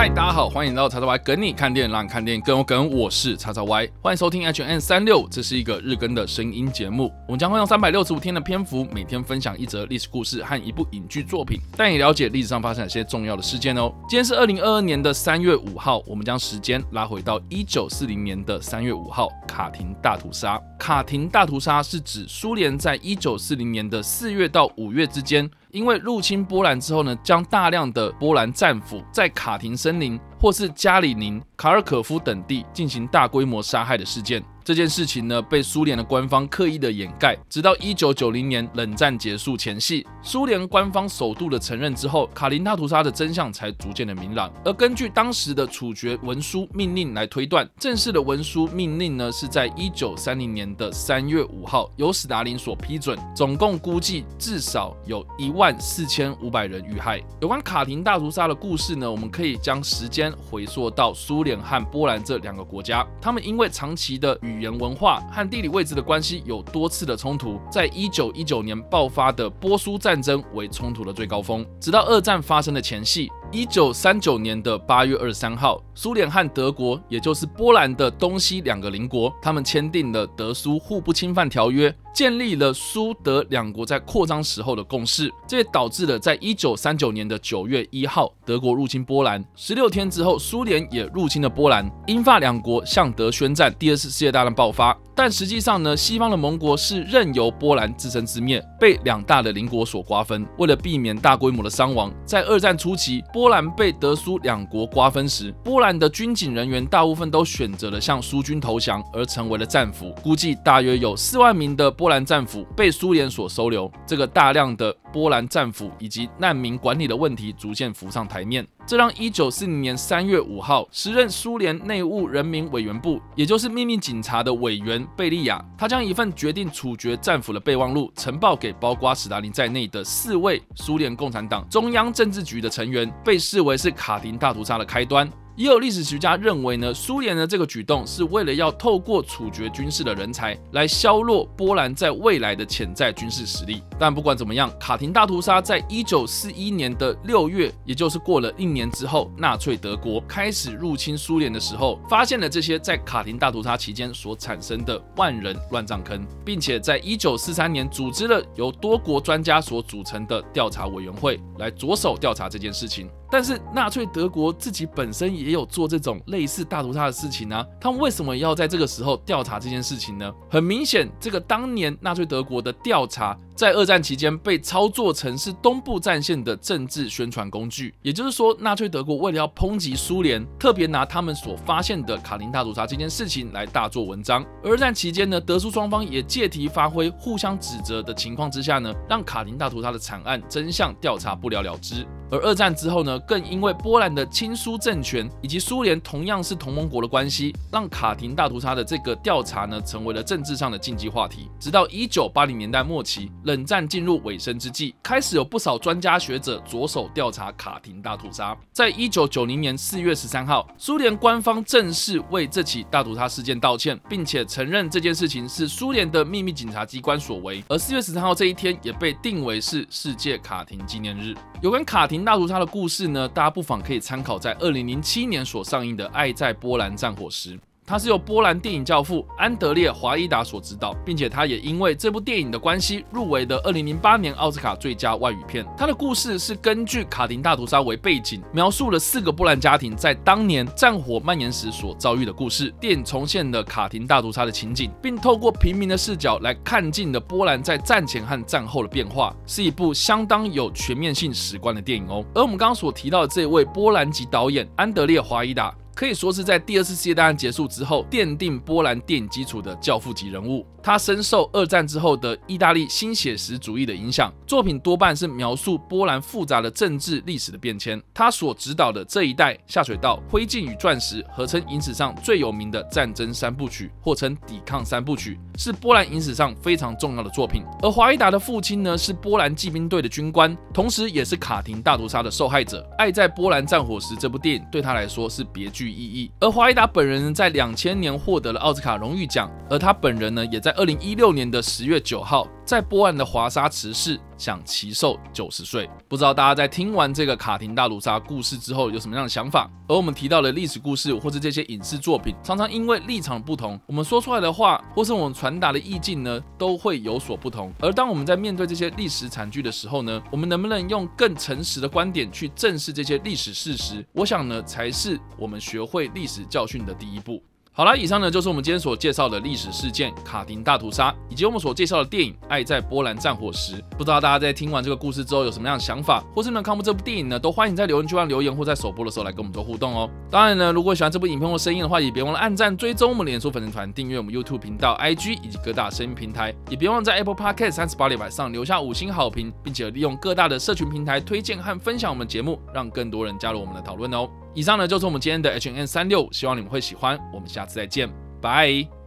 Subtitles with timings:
[0.00, 2.88] 嗨，大家好，欢迎来到叉叉 Y 梗你看电影，让你看电影更有梗。
[2.88, 7.12] 我是叉叉 Y，欢迎收听 H N 三六，这是一个日更的声音节目。
[7.28, 13.92] 我们将会用三百六十五天的篇幅，每天分享一则历史故事和一部影剧作品，带你了解历史上发生哪些重要的事件哦。
[14.08, 20.58] 今天是二零二二年的三月五号，我们将时间拉回到一九四零年的三月五号，卡廷大屠杀。
[20.78, 25.50] 卡廷大屠杀是指苏联在一九四零年的四月到五月之间。
[25.72, 34.42] 因为入侵波兰之后呢，将大量的波兰战俘在卡廷森林或是加里宁、卡尔可夫等地进行大规模杀害的事件。
[34.70, 44.48] 这件事情呢，被苏联的官方刻意的掩盖，直到一九九零年冷战结束前夕，苏联官方首度的承认之后，卡廷大屠杀的真相才逐渐的明朗。
[44.64, 57.20] 而根据当时的处决文书命令来推断，正式的文书命令呢，是在一九三零年的三月五号由史达林所批准，总共估计至少有一万四千五百人遇害。
[57.40, 73.30] 有关卡廷大屠杀的故事呢，我们可以将时间回溯到苏联和波兰这两个国家，他们因为长期的与语言文化和地理位置的关系有多次的冲突，在一九一九年爆发的波苏战争为冲突的最高峰，直到二战发生的前夕。
[73.52, 85.28] 一九三九年的八月二十三号，苏联和德国，也就是波兰的东西两个邻国，他们签订了德苏互不侵犯条约，建立了苏德两国在扩张时候的共识。
[85.48, 94.96] 这也导致了在一九三九年的九月一号，德国入侵波兰，十六天之后，苏联也入侵了波兰，英法两国向德宣战，第二次世界大战爆发。
[95.22, 100.46] 但实际上呢，西方的盟国是任由波兰自生自灭，被两大的邻国所瓜分。
[100.56, 110.10] 为了避免大规模的伤亡，在二战初期，波兰被德苏两国瓜分时，波兰的军警人员大部分都选择了向苏军投降，而成为了战俘。
[110.22, 113.92] 估计大约有四万名的波兰战俘被苏联所收留。
[114.06, 118.66] 这个大量的波兰战俘以及难民管理的问题逐渐浮上台面。
[118.86, 135.30] 这让一九四零年三月五号，时任苏联内务人民委员部，也就是秘密警察的委员贝利亚，他将一份决定处决战俘的备忘录呈报给包括史达林在内的四位苏联共产党中央政治局的成员，被视为是卡廷大屠杀的开端。
[135.60, 143.82] 也有历史学家认为呢，苏联的这个举动是为了要透过处决军事的人才来削弱波兰在未来的潜在军事实力。
[143.98, 163.10] 但不管怎么样，卡廷大屠杀在一九四一年的六月，也就是过了一年之后，纳粹德国开始入侵苏联的时候，发现了这些在卡廷大屠杀期间所产生的万人乱葬坑，并且在一九四三年组织了由多国专家所组成的调查委员会来着手调查这件事情。
[163.30, 167.64] 但是纳粹德国自己本身也有做这种类似大屠杀的事情呢？
[167.80, 170.32] 他们为什么要在这个时候调查这件事情呢？
[170.50, 177.94] 很明显，这个当年纳粹德国的调查，在二战期间被操作成是东部战线的政治宣传工具。
[178.02, 184.44] 也就是说，纳粹德国为了要抨击苏联，特别拿他们所发现的卡廷大屠杀这件事情来大做文章。
[184.64, 192.06] 而二战期间呢，德苏双方也借题发挥，互相指责的情况之下呢，让卡廷大屠杀的惨案真相调查不了了之。
[192.30, 201.50] 而二战之后呢，更因为波兰的亲苏政权以及苏联同样是同盟国的关系，让卡廷大屠杀的这个调查呢，成为了政治上的禁忌话题。
[201.58, 208.56] 直到一九八零年代末期，冷战进入尾声之际，开始有不少专家学者着手调查卡廷大屠杀。
[208.72, 217.64] 在一九九零年四月十三号，苏联官方正式为这起大屠杀事件道歉，并且承认这件事情是苏联的秘密警察机关所为。
[217.68, 221.34] 而四月十三号这一天也被定为是世界卡廷纪念日。
[221.60, 227.56] 有关卡廷大屠杀的故事呢，大家不妨可以参考在二零零七年所上映的《爱在波兰战火时》。
[227.90, 235.66] 它是由波兰电影教父安德烈·华伊达所执导，并且他也因为这部电影的关系入围了二零零八年奥斯卡最佳外语片。
[235.76, 242.72] 它的故事是根据卡廷大屠杀为背景，描述了四个波兰家庭在当年战火蔓延时所遭遇的故事。
[242.78, 252.24] 电影重现了卡廷大屠杀的情景，并透过平民的视角来看尽了波兰在战前和战后的变化，是一部相当有全面性史观的电影哦。
[252.36, 255.74] 而我们刚刚所提到的这位波兰籍导演安德烈·华伊达。
[255.94, 260.66] 可以说是在第二次世界大战结束之后奠定波兰电影基础的教父级人物。
[260.82, 268.02] 他深受二战之后的意大利新写实主义的影响，作品多半是描述波兰复杂的政治历史的变迁。
[268.14, 277.62] 他所执导的这一代下水道、灰烬与钻石，合称影史上最有名的战争三部曲，或称抵抗三部曲，是波兰影史上非常重要的作品。
[277.82, 282.80] 而华伊达的父亲呢，是波兰骑兵队的军官，同时也是卡廷大屠杀的受害者。
[282.96, 286.30] 《爱在波兰战火时》这部电影对他来说是别具具意义。
[286.40, 295.88] 而华裔达本人在两千年获得了奥斯卡荣誉奖，而他本人呢，也在二零一六年的十月九号，在波兰的华沙辞世享耆寿九十岁。
[296.08, 299.70] 不知道大家在听完这个卡廷大屠杀故事之后有什么样的想法？
[299.86, 307.72] 而我们提到的历史故事或是这些影视作品，常常因为立场不同，我们说出来的话或是我们传达的意境呢，都会有所不同。
[307.80, 314.02] 而当我们在面对这些历史惨剧的时候呢，我们能不能用更诚实的观点去正视这些历史事实？
[314.12, 317.42] 我想呢，才是我们学会历史教训的第一步。
[317.72, 323.74] 好了，以上呢就是我们今天所介绍的历史事件——卡廷大屠杀，以及我们所介绍的电影《爱在波兰战火时》。
[323.96, 327.38] 不知道大家在听完这个故事之后有什么样的想法，或是能看过这部电影呢？
[327.38, 330.10] 都欢迎在留言区上留言，或在首播的时候来跟我们做互动哦。
[330.28, 344.28] 当然呢，如果喜欢这部影片或声音的话，也别忘了按赞、追踪我们脸书粉丝团、订阅我们 YouTube 频道、IG 以及各大声音平台，也别忘了在 Apple Podcast 三十八里板上留下五星好评，并且利用各大的社群平台推荐和分享我们节目，让更多人加入我们的讨论哦。
[344.54, 347.18] 以上呢就是我们今天的 HN 三六希望你们会喜欢。
[347.32, 348.10] 我们下次再见。
[348.40, 348.99] 拜。